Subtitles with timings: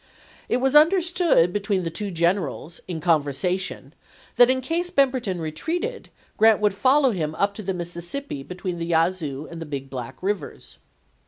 [0.49, 3.93] It was understood between the two generals, in conversation,
[4.37, 7.73] that in case Pern "Military berton retreated, Grant would follow him up to grai't8" the
[7.75, 10.79] Mississippi between the Yazoo and the Big p0^; Black rivers.